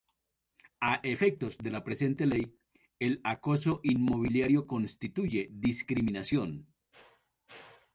[0.91, 2.57] A efectos de la presente ley,
[2.97, 6.65] el acoso inmobiliario constituye discriminación.